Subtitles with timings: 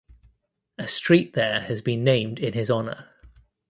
[0.79, 3.07] A street there has been named in his honor.